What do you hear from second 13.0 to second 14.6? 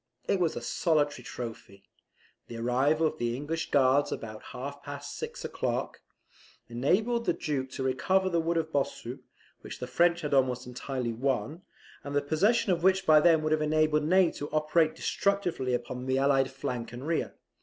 by them would have enabled Ney to